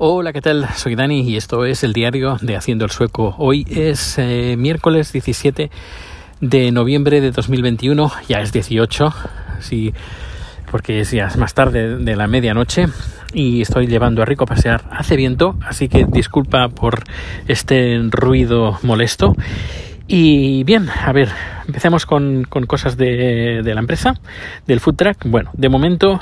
Hola, 0.00 0.32
¿qué 0.32 0.40
tal? 0.40 0.68
Soy 0.76 0.94
Dani 0.94 1.22
y 1.22 1.36
esto 1.36 1.64
es 1.64 1.82
el 1.82 1.92
diario 1.92 2.36
de 2.40 2.54
Haciendo 2.54 2.84
el 2.84 2.92
Sueco. 2.92 3.34
Hoy 3.36 3.66
es 3.68 4.16
eh, 4.18 4.54
miércoles 4.56 5.12
17 5.12 5.72
de 6.40 6.70
noviembre 6.70 7.20
de 7.20 7.32
2021, 7.32 8.08
ya 8.28 8.38
es 8.40 8.52
18, 8.52 9.12
sí, 9.58 9.92
porque 10.70 11.00
es 11.00 11.10
ya 11.10 11.28
más 11.36 11.52
tarde 11.52 11.98
de 11.98 12.14
la 12.14 12.28
medianoche 12.28 12.86
y 13.34 13.60
estoy 13.60 13.88
llevando 13.88 14.22
a 14.22 14.24
Rico 14.24 14.44
a 14.44 14.46
pasear. 14.46 14.84
Hace 14.92 15.16
viento, 15.16 15.56
así 15.66 15.88
que 15.88 16.06
disculpa 16.08 16.68
por 16.68 17.02
este 17.48 17.98
ruido 18.08 18.78
molesto. 18.84 19.34
Y 20.06 20.62
bien, 20.62 20.88
a 20.90 21.12
ver, 21.12 21.28
empecemos 21.66 22.06
con, 22.06 22.44
con 22.44 22.66
cosas 22.66 22.96
de, 22.96 23.62
de 23.64 23.74
la 23.74 23.80
empresa, 23.80 24.14
del 24.64 24.78
food 24.78 24.94
truck. 24.94 25.24
Bueno, 25.24 25.50
de 25.54 25.68
momento 25.68 26.20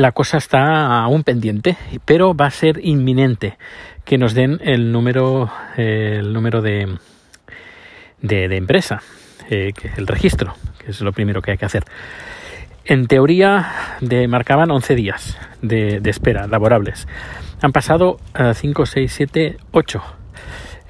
la 0.00 0.12
cosa 0.12 0.38
está 0.38 1.02
aún 1.02 1.24
pendiente, 1.24 1.76
pero 2.04 2.34
va 2.34 2.46
a 2.46 2.50
ser 2.50 2.80
inminente 2.82 3.58
que 4.04 4.18
nos 4.18 4.34
den 4.34 4.58
el 4.62 4.92
número, 4.92 5.50
el 5.76 6.32
número 6.32 6.62
de, 6.62 6.96
de, 8.22 8.56
empresa, 8.56 9.02
eh, 9.50 9.72
el 9.96 10.06
registro, 10.06 10.54
que 10.78 10.90
es 10.90 11.00
lo 11.02 11.12
primero 11.12 11.42
que 11.42 11.52
hay 11.52 11.58
que 11.58 11.66
hacer. 11.66 11.84
En 12.86 13.06
teoría 13.06 13.98
marcaban 14.28 14.70
11 14.70 14.94
días 14.94 15.38
de, 15.60 16.00
espera 16.06 16.46
laborables. 16.46 17.06
Han 17.60 17.72
pasado 17.72 18.18
5, 18.54 18.86
6, 18.86 19.12
7, 19.12 19.56
8. 19.70 20.02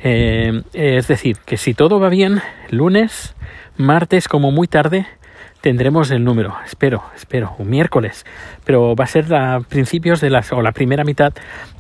es 0.03 1.09
decir, 1.09 1.37
que 1.45 1.57
si 1.57 1.75
todo 1.75 1.99
va 1.99 2.09
bien, 2.09 2.41
lunes, 2.71 3.35
martes 3.77 4.29
como 4.29 4.53
muy 4.53 4.69
tarde, 4.69 5.07
tendremos 5.61 6.11
el 6.11 6.25
número, 6.25 6.57
espero, 6.65 7.03
espero, 7.15 7.55
un 7.59 7.69
miércoles, 7.69 8.25
pero 8.65 8.95
va 8.95 9.05
a 9.05 9.09
ser 9.09 9.33
a 9.35 9.61
principios 9.61 10.21
de 10.21 10.31
las 10.31 10.53
o 10.53 10.63
la 10.63 10.73
primera 10.73 11.05
mitad 11.05 11.33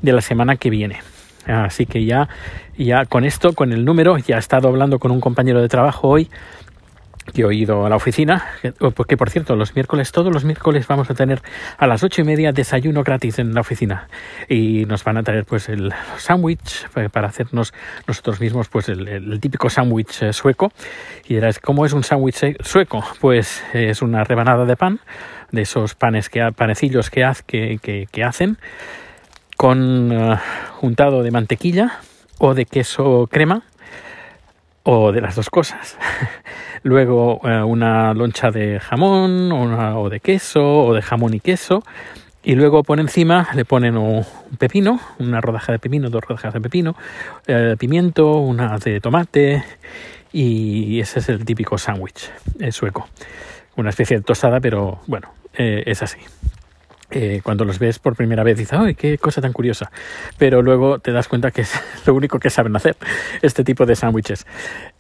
de 0.02 0.12
la 0.12 0.20
semana 0.20 0.56
que 0.56 0.70
viene. 0.70 1.00
Así 1.46 1.86
que 1.86 2.04
ya, 2.04 2.28
ya 2.76 3.06
con 3.06 3.24
esto, 3.24 3.54
con 3.54 3.72
el 3.72 3.84
número, 3.84 4.18
ya 4.18 4.37
he 4.37 4.38
estado 4.38 4.68
hablando 4.68 4.98
con 4.98 5.10
un 5.10 5.20
compañero 5.20 5.60
de 5.60 5.68
trabajo 5.68 6.09
hoy 6.09 6.28
que 7.32 7.42
he 7.42 7.54
ido 7.54 7.86
a 7.86 7.88
la 7.88 7.96
oficina, 7.96 8.46
porque 8.95 9.16
por 9.16 9.30
cierto, 9.30 9.56
los 9.56 9.74
miércoles, 9.74 10.12
todos 10.12 10.32
los 10.32 10.45
miércoles 10.45 10.86
vamos 10.86 11.10
a 11.10 11.14
tener 11.14 11.42
a 11.78 11.87
las 11.87 12.02
ocho 12.02 12.20
y 12.20 12.24
media 12.24 12.52
desayuno 12.52 13.02
gratis 13.02 13.38
en 13.38 13.54
la 13.54 13.60
oficina 13.60 14.09
y 14.48 14.84
nos 14.87 15.04
van 15.04 15.16
a 15.16 15.22
traer 15.22 15.45
pues 15.45 15.68
el 15.68 15.92
sándwich 16.18 16.88
para 17.10 17.28
hacernos 17.28 17.72
nosotros 18.06 18.40
mismos 18.40 18.68
pues 18.68 18.88
el, 18.88 19.40
típico 19.40 19.70
sándwich 19.70 20.22
eh, 20.22 20.32
sueco 20.32 20.72
y 21.26 21.34
dirás, 21.34 21.59
¿cómo 21.59 21.87
es 21.87 21.92
un 21.92 22.04
sándwich 22.04 22.42
eh, 22.42 22.56
sueco? 22.60 23.04
Pues 23.20 23.62
es 23.72 24.02
una 24.02 24.24
rebanada 24.24 24.65
de 24.65 24.76
pan, 24.76 25.00
de 25.50 25.62
esos 25.62 25.94
panes 25.94 26.28
que 26.28 26.40
panecillos 26.52 27.10
que, 27.10 28.09
que, 28.10 28.24
hacen 28.24 28.59
con 29.56 30.12
uh, 30.12 30.37
untado 30.82 31.22
de 31.22 31.30
mantequilla 31.30 32.00
o 32.38 32.54
de 32.54 32.65
queso 32.65 33.28
crema 33.30 33.62
o 34.82 35.12
de 35.12 35.20
las 35.20 35.36
dos 35.36 35.50
cosas. 35.50 35.96
Luego 36.82 37.40
eh, 37.45 37.62
una 37.62 38.14
loncha 38.14 38.50
de 38.50 38.80
jamón 38.80 39.52
o, 39.52 40.09
de 40.09 40.20
queso 40.20 40.84
o 40.87 40.95
de 40.95 41.02
jamón 41.02 41.34
y 41.34 41.40
queso. 41.40 41.82
Y 42.42 42.54
luego 42.54 42.82
por 42.82 43.00
encima 43.00 43.48
le 43.54 43.66
ponen 43.66 43.98
un 43.98 44.24
pepino, 44.59 44.98
una 45.18 45.42
rodaja 45.42 45.72
de 45.72 45.78
pepino, 45.78 46.09
dos 46.09 46.24
rodajas 46.24 46.54
de 46.54 46.60
pepino, 46.62 46.96
eh, 47.46 47.76
pimiento, 47.78 48.38
una 48.38 48.78
de 48.78 48.98
tomate 48.98 49.62
y 50.32 51.00
ese 51.00 51.18
es 51.18 51.28
el 51.28 51.44
típico 51.44 51.76
sándwich 51.76 52.30
sueco. 52.70 53.06
Una 53.76 53.90
especie 53.90 54.16
de 54.16 54.22
tostada, 54.22 54.59
pero 54.59 55.00
bueno, 55.06 55.28
eh, 55.52 55.82
es 55.84 56.02
así. 56.02 56.18
Eh, 57.10 57.40
cuando 57.42 57.64
los 57.64 57.78
ves 57.78 57.98
por 57.98 58.14
primera 58.16 58.42
vez 58.44 58.56
dices, 58.56 58.78
¡ay, 58.78 58.94
qué 58.94 59.18
cosa 59.18 59.40
tan 59.40 59.52
curiosa! 59.52 59.90
Pero 60.38 60.62
luego 60.62 60.98
te 60.98 61.12
das 61.12 61.28
cuenta 61.28 61.50
que 61.50 61.62
es 61.62 61.72
lo 62.06 62.14
único 62.14 62.38
que 62.38 62.50
saben 62.50 62.74
hacer 62.76 62.96
este 63.42 63.64
tipo 63.64 63.86
de 63.86 63.96
sándwiches. 63.96 64.47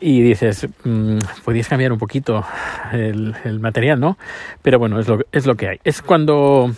Y 0.00 0.22
dices, 0.22 0.68
mmm, 0.84 1.18
cambiar 1.68 1.92
un 1.92 1.98
poquito 1.98 2.44
el, 2.92 3.60
material, 3.60 4.00
¿no? 4.00 4.18
Pero 4.62 4.78
bueno, 4.78 4.98
es 4.98 5.08
lo, 5.08 5.20
es 5.30 5.46
lo 5.46 5.54
que 5.54 5.68
hay. 5.68 5.80
Es 5.84 6.02
cuando, 6.02 6.70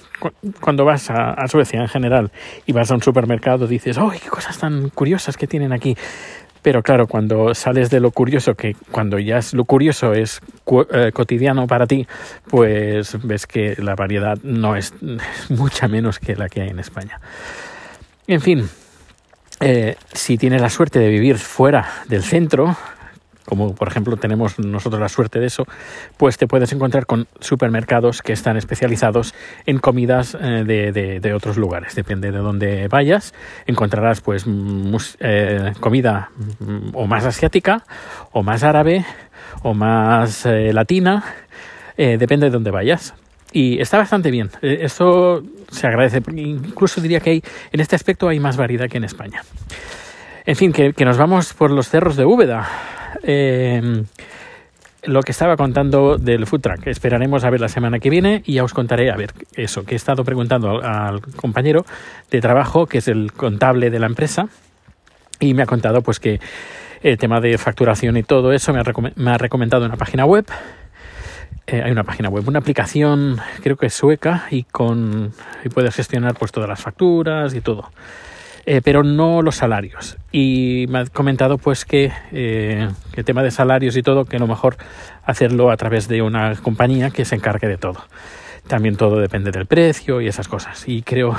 cuando 0.60 0.84
vas 0.84 1.10
a, 1.10 1.32
a 1.32 1.48
Suecia 1.48 1.80
en 1.80 1.88
general 1.88 2.30
y 2.66 2.72
vas 2.72 2.90
a 2.90 2.94
un 2.94 3.02
supermercado, 3.02 3.66
dices, 3.66 3.96
¡ay, 3.98 4.18
qué 4.22 4.28
cosas 4.28 4.58
tan 4.58 4.90
curiosas 4.90 5.36
que 5.36 5.46
tienen 5.46 5.72
aquí! 5.72 5.96
Pero 6.62 6.82
claro, 6.82 7.08
cuando 7.08 7.54
sales 7.54 7.90
de 7.90 7.98
lo 7.98 8.12
curioso, 8.12 8.54
que 8.54 8.76
cuando 8.92 9.18
ya 9.18 9.38
es 9.38 9.52
lo 9.52 9.64
curioso 9.64 10.12
es 10.12 10.40
eh, 10.92 11.10
cotidiano 11.12 11.66
para 11.66 11.86
ti, 11.86 12.06
pues 12.48 13.18
ves 13.24 13.46
que 13.46 13.74
la 13.78 13.96
variedad 13.96 14.38
no 14.44 14.76
es, 14.76 14.94
mucha 15.48 15.88
menos 15.88 16.20
que 16.20 16.36
la 16.36 16.48
que 16.48 16.62
hay 16.62 16.68
en 16.68 16.78
España. 16.78 17.20
En 18.28 18.40
fin, 18.40 18.68
eh, 19.60 19.96
si 20.12 20.38
tienes 20.38 20.62
la 20.62 20.70
suerte 20.70 21.00
de 21.00 21.08
vivir 21.08 21.36
fuera 21.36 21.88
del 22.08 22.22
centro, 22.22 22.76
como 23.44 23.74
por 23.74 23.88
ejemplo 23.88 24.16
tenemos 24.16 24.58
nosotros 24.58 25.00
la 25.00 25.08
suerte 25.08 25.40
de 25.40 25.46
eso, 25.46 25.64
pues 26.16 26.38
te 26.38 26.46
puedes 26.46 26.72
encontrar 26.72 27.06
con 27.06 27.26
supermercados 27.40 28.22
que 28.22 28.32
están 28.32 28.56
especializados 28.56 29.34
en 29.66 29.78
comidas 29.78 30.36
eh, 30.40 30.64
de, 31.20 31.34
otros 31.34 31.56
lugares. 31.56 31.94
Depende 31.94 32.30
de 32.30 32.38
dónde 32.38 32.88
vayas, 32.88 33.34
encontrarás 33.66 34.20
pues 34.20 34.44
eh, 35.20 35.72
comida 35.80 36.30
mm, 36.60 36.90
o 36.94 37.06
más 37.06 37.24
asiática, 37.24 37.84
o 38.32 38.42
más 38.42 38.62
árabe, 38.62 39.04
o 39.62 39.74
más 39.74 40.46
eh, 40.46 40.72
latina, 40.72 41.24
depende 41.96 42.46
de 42.46 42.50
dónde 42.50 42.70
vayas. 42.70 43.14
Y 43.52 43.80
está 43.80 43.98
bastante 43.98 44.30
bien. 44.30 44.50
Esto 44.62 45.42
se 45.70 45.86
agradece. 45.86 46.22
Incluso 46.34 47.00
diría 47.00 47.20
que 47.20 47.30
hay, 47.30 47.42
en 47.70 47.80
este 47.80 47.94
aspecto 47.94 48.28
hay 48.28 48.40
más 48.40 48.56
variedad 48.56 48.88
que 48.88 48.96
en 48.96 49.04
España. 49.04 49.44
En 50.44 50.56
fin, 50.56 50.72
que, 50.72 50.94
que 50.94 51.04
nos 51.04 51.18
vamos 51.18 51.52
por 51.52 51.70
los 51.70 51.88
cerros 51.88 52.16
de 52.16 52.24
Úbeda 52.24 52.66
eh, 53.22 54.04
lo 55.04 55.22
que 55.22 55.32
estaba 55.32 55.56
contando 55.56 56.16
del 56.16 56.46
food 56.46 56.60
truck. 56.60 56.86
Esperaremos 56.86 57.44
a 57.44 57.50
ver 57.50 57.60
la 57.60 57.68
semana 57.68 57.98
que 57.98 58.10
viene 58.10 58.42
y 58.44 58.54
ya 58.54 58.64
os 58.64 58.72
contaré, 58.72 59.10
a 59.10 59.16
ver, 59.16 59.32
eso, 59.54 59.84
que 59.84 59.94
he 59.94 59.96
estado 59.96 60.24
preguntando 60.24 60.80
al, 60.82 61.20
compañero 61.36 61.84
de 62.30 62.40
trabajo, 62.40 62.86
que 62.86 62.98
es 62.98 63.08
el 63.08 63.32
contable 63.32 63.90
de 63.90 63.98
la 63.98 64.06
empresa, 64.06 64.48
y 65.40 65.54
me 65.54 65.62
ha 65.62 65.66
contado 65.66 66.02
pues 66.02 66.20
que 66.20 66.40
el 67.02 67.18
tema 67.18 67.40
de 67.40 67.58
facturación 67.58 68.16
y 68.16 68.22
todo 68.22 68.52
eso 68.52 68.72
me 68.72 68.80
ha, 68.80 69.38
recomendado 69.38 69.84
una 69.84 69.96
página 69.96 70.24
web. 70.24 70.46
Eh, 71.66 71.82
hay 71.82 71.90
una 71.90 72.04
página 72.04 72.28
web, 72.28 72.46
una 72.48 72.60
aplicación, 72.60 73.38
creo 73.62 73.76
que 73.76 73.86
es 73.86 73.94
sueca, 73.94 74.46
y 74.50 74.64
con 74.64 75.32
y 75.64 75.68
puedes 75.68 75.94
gestionar 75.94 76.34
pues 76.34 76.52
todas 76.52 76.68
las 76.68 76.80
facturas 76.80 77.54
y 77.54 77.60
todo. 77.60 77.90
Eh, 78.64 78.80
pero 78.82 79.02
no 79.02 79.42
los 79.42 79.56
salarios. 79.56 80.16
Y 80.30 80.86
me 80.88 81.00
ha 81.00 81.06
comentado 81.06 81.58
pues 81.58 81.84
que 81.84 82.12
eh, 82.30 82.88
el 83.14 83.24
tema 83.24 83.42
de 83.42 83.50
salarios 83.50 83.96
y 83.96 84.02
todo, 84.02 84.24
que 84.24 84.36
a 84.36 84.38
lo 84.38 84.46
mejor 84.46 84.76
hacerlo 85.24 85.70
a 85.70 85.76
través 85.76 86.06
de 86.06 86.22
una 86.22 86.54
compañía 86.56 87.10
que 87.10 87.24
se 87.24 87.34
encargue 87.34 87.66
de 87.66 87.76
todo. 87.76 88.04
También 88.68 88.96
todo 88.96 89.18
depende 89.18 89.50
del 89.50 89.66
precio 89.66 90.20
y 90.20 90.28
esas 90.28 90.46
cosas. 90.46 90.84
Y 90.86 91.02
creo 91.02 91.36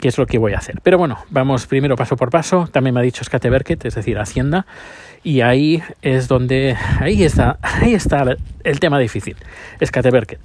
que 0.00 0.08
es 0.08 0.16
lo 0.16 0.26
que 0.26 0.38
voy 0.38 0.54
a 0.54 0.58
hacer. 0.58 0.80
Pero 0.82 0.96
bueno, 0.96 1.18
vamos 1.28 1.66
primero 1.66 1.96
paso 1.96 2.16
por 2.16 2.30
paso. 2.30 2.68
También 2.72 2.94
me 2.94 3.00
ha 3.00 3.02
dicho 3.02 3.22
Skateverket, 3.22 3.84
es 3.84 3.94
decir, 3.94 4.18
Hacienda, 4.18 4.66
y 5.24 5.40
ahí 5.40 5.82
es 6.02 6.28
donde 6.28 6.76
ahí 7.00 7.24
está 7.24 7.58
ahí 7.62 7.94
está 7.94 8.24
el 8.62 8.78
tema 8.78 8.98
difícil 8.98 9.36
Skateverket 9.84 10.38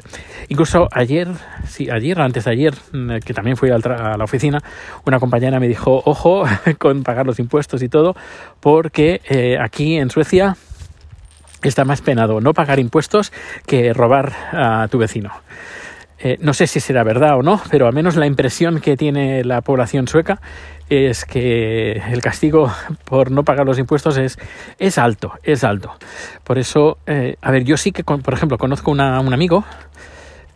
incluso 0.47 0.87
ayer 0.91 1.27
sí 1.67 1.89
ayer 1.91 2.19
antes 2.21 2.45
de 2.45 2.51
ayer 2.51 2.73
mm, 2.93 3.17
que 3.17 3.33
también 3.33 3.57
fui 3.57 3.69
a 3.69 3.77
la 3.77 4.23
oficina 4.23 4.63
una 5.05 5.19
compañera 5.19 5.59
me 5.59 5.67
dijo 5.67 6.01
ojo 6.05 6.45
con 6.79 7.03
pagar 7.03 7.25
los 7.25 7.39
impuestos 7.39 7.83
y 7.83 7.89
todo 7.89 8.15
porque 8.61 9.21
eh, 9.29 9.57
aquí 9.59 9.97
en 9.97 10.09
Suecia 10.09 10.55
está 11.61 11.83
más 11.83 12.01
penado 12.01 12.39
no 12.39 12.53
pagar 12.53 12.79
impuestos 12.79 13.33
que 13.65 13.93
robar 13.93 14.31
a 14.53 14.87
tu 14.89 14.97
vecino 14.97 15.31
eh, 16.21 16.37
no 16.41 16.53
sé 16.53 16.67
si 16.67 16.79
será 16.79 17.03
verdad 17.03 17.37
o 17.37 17.43
no, 17.43 17.61
pero 17.71 17.87
al 17.87 17.93
menos 17.93 18.15
la 18.15 18.25
impresión 18.25 18.81
que 18.81 18.97
tiene 18.97 19.43
la 19.43 19.61
población 19.61 20.07
sueca 20.07 20.41
es 20.89 21.23
que 21.23 22.01
el 22.11 22.21
castigo 22.21 22.71
por 23.05 23.31
no 23.31 23.43
pagar 23.43 23.65
los 23.65 23.79
impuestos 23.79 24.17
es, 24.17 24.37
es 24.79 24.97
alto, 24.97 25.33
es 25.43 25.63
alto. 25.63 25.93
Por 26.43 26.57
eso, 26.57 26.97
eh, 27.05 27.35
a 27.41 27.51
ver, 27.51 27.63
yo 27.63 27.77
sí 27.77 27.91
que, 27.91 28.03
por 28.03 28.33
ejemplo, 28.33 28.57
conozco 28.57 28.91
un 28.91 28.99
amigo, 28.99 29.63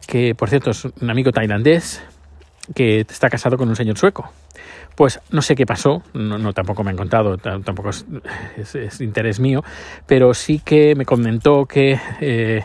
que 0.08 0.36
por 0.36 0.50
cierto 0.50 0.72
es 0.72 0.86
un 0.86 1.10
amigo 1.10 1.32
tailandés, 1.32 2.04
que 2.76 3.02
está 3.02 3.30
casado 3.30 3.58
con 3.58 3.70
un 3.70 3.76
señor 3.76 3.98
sueco. 3.98 4.32
Pues 4.96 5.20
no 5.32 5.42
sé 5.42 5.56
qué 5.56 5.66
pasó, 5.66 6.04
no, 6.14 6.54
tampoco 6.54 6.84
me 6.84 6.92
han 6.92 6.98
contado, 6.98 7.38
tampoco 7.38 7.90
es, 7.90 9.02
interés 9.02 9.40
mío, 9.40 9.64
pero 10.06 10.36
sí 10.36 10.62
que 10.64 10.94
me 10.96 11.04
comentó 11.04 11.66
que 11.66 12.00
eh, 12.22 12.64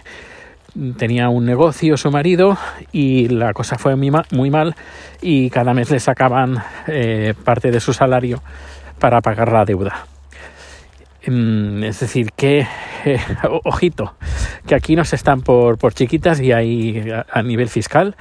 tenía 0.97 1.29
un 1.29 1.45
negocio 1.45 1.97
su 1.97 2.11
marido 2.11 2.57
y 2.93 3.29
la 3.29 3.53
cosa 3.53 3.79
fue 3.79 3.97
muy 3.97 4.11
mal, 4.51 4.75
y 5.21 5.51
cada 5.51 5.75
mes 5.75 5.91
le 5.91 6.01
sacaban 6.01 6.59
eh, 6.87 7.35
parte 7.45 7.71
de 7.71 7.81
su 7.81 7.93
salario 7.93 8.43
para 8.99 9.21
pagar 9.21 9.53
la 9.53 9.65
deuda. 9.65 10.07
Mm, 11.27 11.83
es 11.85 12.01
decir, 12.01 12.31
que, 12.35 12.67
eh, 13.05 13.21
ojito, 13.65 14.15
que 14.67 14.75
aquí 14.75 14.97
nos 14.97 15.13
están 15.13 15.43
por, 15.43 15.77
por 15.77 15.93
chiquitas 15.93 16.41
y 16.41 16.53
hay 16.53 17.13
a, 17.31 17.43
nivel 17.43 17.69
fiscal. 17.69 18.17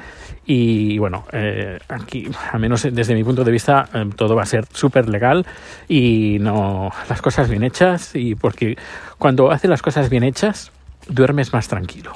Y 0.45 0.97
bueno, 0.97 1.25
eh, 1.31 1.77
aquí, 1.89 2.29
al 2.51 2.59
menos 2.59 2.87
desde 2.91 3.13
mi 3.13 3.23
punto 3.23 3.43
de 3.43 3.51
vista, 3.51 3.87
todo 4.15 4.35
va 4.35 4.43
a 4.43 4.45
ser 4.45 4.65
súper 4.71 5.09
legal 5.09 5.45
y 5.89 6.37
no 6.39 6.91
las 7.09 7.21
cosas 7.21 7.49
bien 7.49 7.63
hechas. 7.63 8.15
Y 8.15 8.35
porque 8.35 8.77
cuando 9.17 9.51
haces 9.51 9.69
las 9.69 9.81
cosas 9.81 10.09
bien 10.09 10.23
hechas, 10.23 10.71
duermes 11.09 11.53
más 11.53 11.67
tranquilo. 11.67 12.13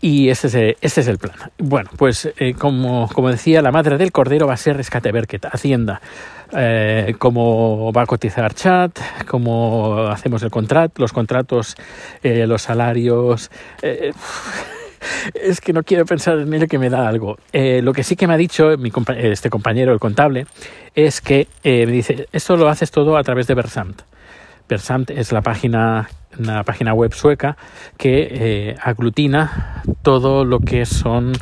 Y 0.00 0.30
ese 0.30 0.46
es, 0.46 0.76
ese 0.80 1.00
es 1.00 1.08
el 1.08 1.18
plan. 1.18 1.34
Bueno, 1.58 1.90
pues 1.96 2.32
como, 2.58 3.08
como 3.08 3.30
decía, 3.30 3.60
la 3.60 3.70
madre 3.70 3.98
del 3.98 4.12
cordero 4.12 4.46
va 4.46 4.54
a 4.54 4.56
ser 4.56 4.76
Rescate 4.76 5.12
Berket, 5.12 5.46
Hacienda 5.46 6.00
eh, 6.52 7.14
cómo 7.18 7.92
va 7.92 8.02
a 8.02 8.06
cotizar 8.06 8.54
chat, 8.54 8.98
cómo 9.26 10.08
hacemos 10.08 10.42
el 10.42 10.50
contrato, 10.50 11.02
los 11.02 11.12
contratos, 11.12 11.76
eh, 12.22 12.46
los 12.46 12.62
salarios. 12.62 13.50
Eh, 13.82 14.12
es 15.34 15.60
que 15.60 15.72
no 15.72 15.82
quiero 15.82 16.04
pensar 16.04 16.38
en 16.38 16.52
ello 16.52 16.66
que 16.66 16.78
me 16.78 16.90
da 16.90 17.08
algo. 17.08 17.38
Eh, 17.52 17.80
lo 17.82 17.92
que 17.92 18.02
sí 18.02 18.16
que 18.16 18.26
me 18.26 18.34
ha 18.34 18.36
dicho 18.36 18.76
mi 18.78 18.92
este 19.16 19.50
compañero, 19.50 19.92
el 19.92 20.00
contable, 20.00 20.46
es 20.94 21.20
que 21.20 21.46
me 21.64 21.86
dice, 21.86 22.28
esto 22.32 22.56
lo 22.56 22.68
haces 22.68 22.90
todo 22.90 23.16
a 23.16 23.22
través 23.22 23.46
de 23.46 23.54
Versant. 23.54 24.02
Versant 24.70 25.10
es 25.10 25.32
la 25.32 25.42
página, 25.42 26.08
una 26.38 26.62
página 26.64 26.94
web 26.94 27.12
sueca 27.12 27.56
que 27.98 28.76
aglutina 28.82 29.82
todo 30.02 30.44
lo 30.44 30.60
que 30.60 30.86
son 30.86 31.32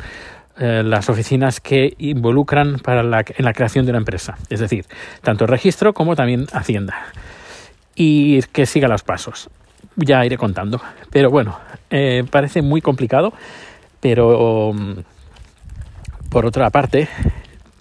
eh, 0.61 0.83
las 0.83 1.07
oficinas 1.07 1.61
que 1.61 1.93
involucran 1.99 2.79
para 2.79 3.01
la, 3.01 3.23
en 3.25 3.45
la 3.45 3.53
creación 3.53 3.85
de 3.85 3.91
una 3.91 3.99
empresa, 3.99 4.37
es 4.49 4.59
decir, 4.59 4.85
tanto 5.21 5.45
el 5.45 5.47
registro 5.49 5.93
como 5.93 6.17
también 6.17 6.47
Hacienda. 6.51 6.97
Y 7.95 8.41
que 8.41 8.65
siga 8.65 8.89
los 8.89 9.03
pasos. 9.03 9.49
Ya 9.95 10.25
iré 10.25 10.37
contando. 10.37 10.81
Pero 11.11 11.29
bueno, 11.29 11.57
eh, 11.89 12.25
parece 12.29 12.61
muy 12.61 12.81
complicado, 12.81 13.31
pero 14.01 14.73
mm, 14.73 14.93
por 16.29 16.45
otra 16.45 16.69
parte, 16.71 17.07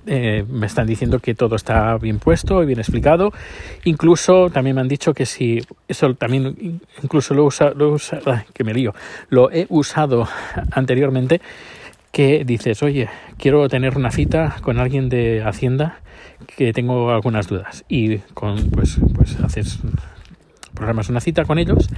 eh, 0.08 0.44
me 0.49 0.66
están 0.66 0.87
diciendo 0.87 1.19
que 1.19 1.34
todo 1.34 1.56
está 1.56 1.96
bien 1.99 2.19
puesto 2.19 2.62
y 2.62 2.66
bien 2.66 2.78
explicado. 2.78 3.32
Incluso 3.84 4.49
también 4.50 4.76
me 4.76 4.81
han 4.81 4.88
dicho 4.88 5.12
que 5.12 5.26
si 5.26 5.60
eso 5.87 6.14
también 6.14 6.81
incluso 7.02 7.34
lo 7.34 7.44
usa, 7.44 7.72
lo 7.75 7.90
usa, 7.93 8.20
que 8.55 8.64
me 8.64 8.72
lío, 8.72 8.94
lo 9.28 9.50
he 9.50 9.66
usado 9.69 10.26
anteriormente 10.72 11.40
que 12.10 12.44
dices, 12.44 12.82
oye, 12.82 13.08
quiero 13.37 13.69
tener 13.69 13.96
una 13.96 14.10
cita 14.10 14.56
con 14.62 14.78
alguien 14.78 15.08
de 15.08 15.43
Hacienda 15.43 16.00
que 16.56 16.72
tengo 16.72 17.11
algunas 17.11 17.49
dudas 17.49 17.84
y 17.88 18.19
con 18.34 18.70
pues 18.70 18.99
pues 19.14 19.38
haces 19.40 19.81
programas 20.75 21.08
una 21.08 21.20
cita 21.20 21.44
con 21.44 21.58
ellos 21.58 21.88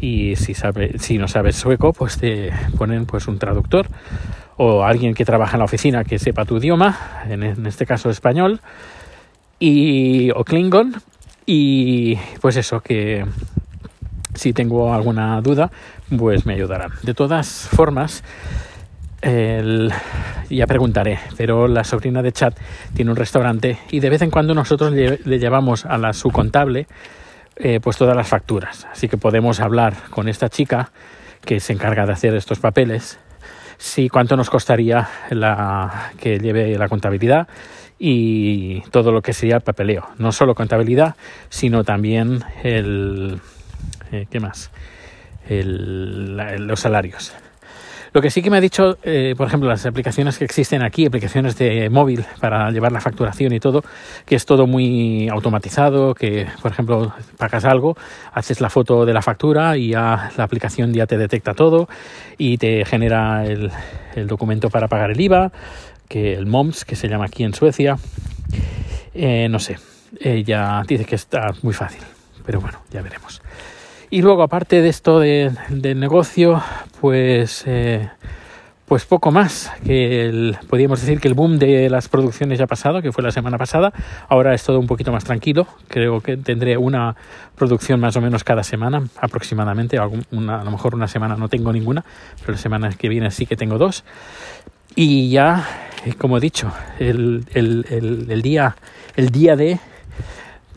y 0.00 0.36
si 0.36 0.54
sabe 0.54 0.98
si 0.98 1.18
no 1.18 1.28
sabes 1.28 1.56
sueco 1.56 1.92
pues 1.92 2.18
te 2.18 2.50
ponen 2.76 3.06
pues 3.06 3.26
un 3.28 3.38
traductor 3.38 3.86
o 4.62 4.84
alguien 4.84 5.14
que 5.14 5.24
trabaja 5.24 5.56
en 5.56 5.60
la 5.60 5.64
oficina 5.64 6.04
que 6.04 6.18
sepa 6.18 6.44
tu 6.44 6.58
idioma 6.58 7.24
en, 7.26 7.66
este 7.66 7.86
caso 7.86 8.10
español 8.10 8.60
y 9.58 10.30
o 10.32 10.44
klingon 10.44 10.96
y 11.46 12.16
pues 12.42 12.58
eso 12.58 12.80
que 12.80 13.24
si 14.34 14.52
tengo 14.52 14.92
alguna 14.92 15.40
duda 15.40 15.70
pues 16.14 16.44
me 16.44 16.52
ayudarán 16.52 16.90
de 17.02 17.14
todas 17.14 17.48
formas 17.72 18.22
ya 19.22 20.66
preguntaré, 20.66 21.18
pero 21.36 21.66
la 21.68 21.84
sobrina 21.84 22.22
de 22.22 22.32
Chat 22.32 22.58
tiene 22.94 23.10
un 23.10 23.16
restaurante 23.16 23.78
y 23.90 24.00
de 24.00 24.10
vez 24.10 24.22
en 24.22 24.30
cuando 24.30 24.54
nosotros 24.54 24.92
le, 24.92 25.38
llevamos 25.38 25.86
a 25.86 25.96
la 25.98 26.12
su 26.12 26.30
contable 26.30 26.86
eh, 27.56 27.80
pues 27.82 27.98
todas 27.98 28.16
las 28.16 28.28
facturas. 28.28 28.86
Así 28.90 29.08
que 29.08 29.18
podemos 29.18 29.60
hablar 29.60 29.94
con 30.08 30.28
esta 30.28 30.48
chica 30.48 30.90
que 31.44 31.60
se 31.60 31.74
encarga 31.74 32.06
de 32.06 32.12
hacer 32.12 32.34
estos 32.34 32.60
papeles, 32.60 33.18
si 33.80 34.10
cuánto 34.10 34.36
nos 34.36 34.50
costaría 34.50 35.08
la, 35.30 36.12
que 36.20 36.38
lleve 36.38 36.76
la 36.76 36.86
contabilidad 36.86 37.48
y 37.98 38.82
todo 38.90 39.10
lo 39.10 39.22
que 39.22 39.32
sería 39.32 39.56
el 39.56 39.62
papeleo. 39.62 40.06
No 40.18 40.32
solo 40.32 40.54
contabilidad, 40.54 41.16
sino 41.48 41.82
también 41.82 42.44
el... 42.62 43.40
Eh, 44.12 44.26
¿Qué 44.30 44.38
más? 44.38 44.70
El, 45.48 46.36
los 46.36 46.80
salarios. 46.80 47.34
Lo 48.12 48.20
que 48.20 48.30
sí 48.30 48.42
que 48.42 48.50
me 48.50 48.56
ha 48.56 48.60
dicho, 48.60 48.98
eh, 49.04 49.34
por 49.36 49.46
ejemplo, 49.46 49.68
las 49.68 49.86
aplicaciones 49.86 50.38
que 50.38 50.44
existen 50.44 50.82
aquí, 50.82 51.06
aplicaciones 51.06 51.56
de 51.56 51.88
móvil 51.90 52.24
para 52.40 52.70
llevar 52.70 52.90
la 52.90 53.00
facturación 53.00 53.52
y 53.52 53.60
todo, 53.60 53.84
que 54.26 54.34
es 54.34 54.44
todo 54.46 54.66
muy 54.66 55.28
automatizado, 55.28 56.14
que, 56.14 56.46
por 56.60 56.72
ejemplo, 56.72 57.12
pagas 57.36 57.64
algo, 57.64 57.96
haces 58.32 58.60
la 58.60 58.68
foto 58.68 59.06
de 59.06 59.12
la 59.12 59.22
factura 59.22 59.76
y 59.76 59.90
ya 59.90 60.32
la 60.36 60.44
aplicación 60.44 60.92
ya 60.92 61.06
te 61.06 61.16
detecta 61.18 61.54
todo 61.54 61.88
y 62.36 62.58
te 62.58 62.84
genera 62.84 63.46
el, 63.46 63.70
documento 64.26 64.70
para 64.70 64.88
pagar 64.88 65.12
el 65.12 65.20
IVA, 65.20 65.52
que 66.08 66.34
el 66.34 66.46
MOMS, 66.46 66.84
que 66.84 66.96
se 66.96 67.08
llama 67.08 67.26
aquí 67.26 67.44
en 67.44 67.54
Suecia. 67.54 67.96
Eh, 69.14 69.48
no 69.48 69.58
sé, 69.60 69.78
ella 70.20 70.82
dice 70.86 71.04
que 71.04 71.14
está 71.14 71.54
muy 71.62 71.72
fácil, 71.72 72.02
pero 72.44 72.60
bueno, 72.60 72.80
ya 72.90 73.02
veremos. 73.02 73.40
Y 74.12 74.22
luego, 74.22 74.42
aparte 74.42 74.82
de 74.82 74.88
esto 74.88 75.20
de, 75.20 75.52
del 75.68 76.00
negocio, 76.00 76.60
pues, 77.00 77.64
eh, 77.66 78.08
pues 78.86 79.04
poco 79.06 79.30
más. 79.30 79.72
Que 79.84 80.26
el, 80.26 80.56
podríamos 80.68 81.00
decir 81.00 81.20
que 81.20 81.28
el 81.28 81.34
boom 81.34 81.58
de 81.58 81.88
las 81.90 82.08
producciones 82.08 82.58
ya 82.58 82.64
ha 82.64 82.68
pasado, 82.68 83.02
que 83.02 83.12
fue 83.12 83.22
la 83.24 83.30
semana 83.30 83.58
pasada. 83.58 83.92
Ahora 84.28 84.54
es 84.54 84.62
todo 84.64 84.78
un 84.78 84.86
poquito 84.86 85.12
más 85.12 85.24
tranquilo. 85.24 85.66
Creo 85.88 86.20
que 86.20 86.36
tendré 86.36 86.76
una 86.76 87.16
producción 87.56 88.00
más 88.00 88.16
o 88.16 88.20
menos 88.20 88.44
cada 88.44 88.62
semana, 88.62 89.02
aproximadamente. 89.20 89.98
a 89.98 90.06
lo 90.06 90.70
mejor 90.70 90.94
una 90.94 91.08
semana 91.08 91.36
no 91.36 91.48
tengo 91.48 91.72
ninguna, 91.72 92.04
pero 92.40 92.52
la 92.52 92.58
semana 92.58 92.90
que 92.90 93.08
viene 93.08 93.30
sí 93.30 93.46
que 93.46 93.56
tengo 93.56 93.78
dos. 93.78 94.04
Y 94.94 95.30
ya, 95.30 95.66
eh, 96.04 96.14
como 96.14 96.38
he 96.38 96.40
dicho, 96.40 96.72
el 96.98 97.44
día, 98.42 98.76
el 99.16 99.30
día 99.30 99.56
de 99.56 99.78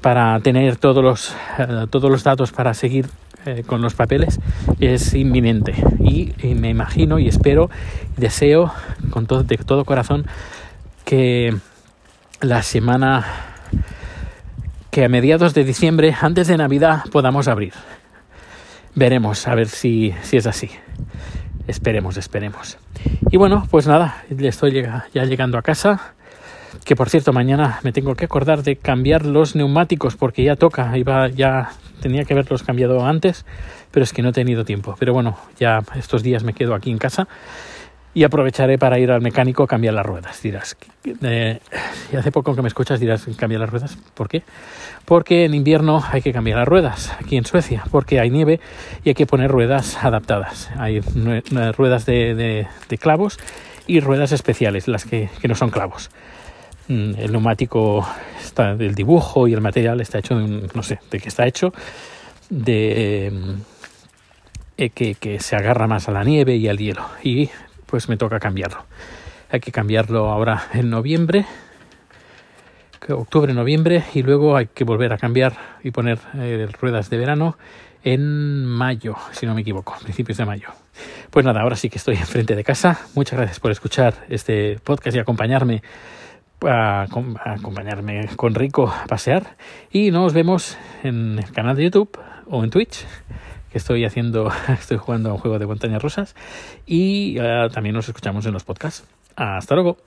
para 0.03 0.37
tener 0.41 0.75
todos 0.75 1.01
los, 1.01 1.33
eh, 1.57 1.87
todos 1.89 2.11
los 2.11 2.23
datos 2.25 2.51
para 2.51 2.73
seguir 2.73 3.07
eh, 3.45 3.63
con 3.65 3.81
los 3.81 3.93
papeles 3.93 4.39
es 4.79 5.13
inminente. 5.13 5.73
Y, 5.99 6.33
me 6.55 6.69
imagino 6.69 7.19
y 7.19 7.27
espero 7.27 7.69
y 8.17 8.21
deseo 8.21 8.71
con 9.09 9.25
todo, 9.25 9.43
de 9.43 9.57
todo 9.57 9.85
corazón 9.85 10.25
que 11.05 11.55
la 12.41 12.63
semana 12.63 13.25
que 14.91 15.05
a 15.05 15.09
mediados 15.09 15.53
de 15.53 15.63
diciembre 15.63 16.15
antes 16.19 16.47
de 16.47 16.57
navidad 16.57 17.03
podamos 17.11 17.47
abrir. 17.47 17.73
Veremos 18.95 19.47
a 19.47 19.55
ver 19.55 19.67
si, 19.67 20.13
si 20.21 20.37
es 20.37 20.45
así. 20.45 20.69
Esperemos 21.67 22.17
esperemos. 22.17 22.77
Y 23.31 23.37
bueno 23.37 23.67
pues 23.69 23.87
nada 23.87 24.23
estoy 24.29 24.83
ya 25.13 25.25
llegando 25.25 25.57
a 25.57 25.61
casa 25.61 26.13
que 26.83 26.95
por 26.95 27.09
cierto 27.09 27.33
mañana 27.33 27.79
me 27.83 27.91
tengo 27.91 28.15
que 28.15 28.25
acordar 28.25 28.63
de 28.63 28.75
cambiar 28.75 29.25
los 29.25 29.55
neumáticos 29.55 30.15
porque 30.15 30.43
ya 30.43 30.55
toca, 30.55 30.97
iba 30.97 31.27
ya 31.29 31.71
tenía 32.01 32.25
que 32.25 32.33
haberlos 32.33 32.63
cambiado 32.63 33.05
antes, 33.05 33.45
pero 33.91 34.03
es 34.03 34.11
que 34.11 34.21
no 34.21 34.29
he 34.29 34.33
tenido 34.33 34.65
tiempo. 34.65 34.95
Pero 34.99 35.13
bueno, 35.13 35.37
ya 35.59 35.81
estos 35.95 36.23
días 36.23 36.43
me 36.43 36.53
quedo 36.53 36.75
aquí 36.75 36.91
en 36.91 36.97
casa 36.97 37.27
y 38.13 38.23
aprovecharé 38.23 38.77
para 38.77 38.99
ir 38.99 39.11
al 39.11 39.21
mecánico 39.21 39.63
a 39.63 39.67
cambiar 39.67 39.93
las 39.93 40.05
ruedas. 40.05 40.41
Dirás, 40.41 40.77
eh, 41.23 41.59
hace 42.17 42.31
poco 42.31 42.55
que 42.55 42.61
me 42.61 42.67
escuchas 42.67 42.99
dirás, 42.99 43.25
cambiar 43.37 43.61
las 43.61 43.69
ruedas, 43.69 43.97
¿por 44.13 44.29
qué? 44.29 44.43
Porque 45.05 45.45
en 45.45 45.53
invierno 45.53 46.03
hay 46.11 46.21
que 46.21 46.31
cambiar 46.31 46.59
las 46.59 46.67
ruedas 46.67 47.11
aquí 47.19 47.37
en 47.37 47.45
Suecia, 47.45 47.83
porque 47.89 48.19
hay 48.19 48.29
nieve 48.29 48.59
y 49.03 49.09
hay 49.09 49.15
que 49.15 49.25
poner 49.25 49.49
ruedas 49.49 49.97
adaptadas. 50.03 50.69
Hay 50.77 50.99
ruedas 50.99 52.05
de, 52.05 52.67
clavos 52.99 53.39
y 53.87 53.99
ruedas 53.99 54.31
especiales, 54.31 54.87
las 54.87 55.05
que 55.05 55.29
no 55.47 55.55
son 55.55 55.71
clavos. 55.71 56.09
Mm, 56.93 57.15
el 57.17 57.31
neumático 57.31 58.07
está 58.39 58.75
del 58.75 58.93
dibujo 58.93 59.47
y 59.47 59.53
el 59.53 59.61
material 59.61 59.99
está 59.99 60.19
hecho 60.19 60.37
de 60.37 60.69
no 60.75 60.83
sé 60.83 60.99
de 61.09 61.19
qué 61.19 61.27
está 61.27 61.47
hecho 61.47 61.73
de 62.51 63.31
eh, 64.77 64.89
que, 64.91 65.15
que, 65.15 65.39
se 65.39 65.55
agarra 65.55 65.87
más 65.87 66.07
a 66.07 66.11
la 66.11 66.23
nieve 66.23 66.55
y 66.55 66.67
al 66.67 66.77
hielo. 66.77 67.05
Y 67.23 67.49
pues 67.87 68.09
me 68.09 68.17
toca 68.17 68.39
cambiarlo. 68.39 68.85
Hay 69.49 69.59
que 69.59 69.71
cambiarlo 69.71 70.29
ahora 70.29 70.67
en 70.73 70.91
noviembre 70.91 71.45
octubre 73.09 73.53
noviembre 73.53 74.03
y 74.13 74.23
luego 74.23 74.55
hay 74.55 74.67
que 74.67 74.85
volver 74.85 75.11
a 75.11 75.17
cambiar 75.17 75.57
y 75.83 75.91
poner 75.91 76.19
eh, 76.35 76.67
ruedas 76.79 77.09
de 77.09 77.17
verano 77.17 77.57
en 78.03 78.65
mayo 78.65 79.15
si 79.31 79.45
no 79.45 79.53
me 79.53 79.61
equivoco 79.61 79.95
principios 80.01 80.37
de 80.37 80.45
mayo. 80.45 80.69
Pues 81.29 81.45
nada 81.45 81.61
ahora 81.61 81.75
sí 81.75 81.89
que 81.89 81.97
estoy 81.97 82.15
enfrente 82.17 82.55
de 82.55 82.63
casa. 82.63 82.99
Muchas 83.15 83.37
gracias 83.37 83.59
por 83.59 83.71
escuchar 83.71 84.13
este 84.29 84.79
podcast 84.83 85.17
y 85.17 85.19
acompañarme 85.19 85.81
a, 86.67 87.03
acompañarme 87.03 88.27
con 88.35 88.55
Rico 88.55 88.87
a 88.87 89.05
pasear 89.07 89.57
y 89.91 90.11
nos 90.11 90.33
vemos 90.33 90.77
en 91.03 91.39
el 91.39 91.51
canal 91.51 91.75
de 91.75 91.83
YouTube 91.83 92.17
o 92.49 92.63
en 92.63 92.69
Twitch 92.69 93.05
que 93.71 93.77
estoy 93.77 94.05
haciendo, 94.05 94.51
estoy 94.69 94.97
jugando 94.97 95.29
a 95.29 95.33
un 95.33 95.39
juego 95.39 95.59
de 95.59 95.65
montañas 95.65 96.01
rusas 96.01 96.35
y 96.85 97.37
eh, 97.39 97.67
también 97.73 97.95
nos 97.95 98.07
escuchamos 98.07 98.45
en 98.45 98.53
los 98.53 98.63
podcasts. 98.63 99.07
Hasta 99.35 99.75
luego. 99.75 99.97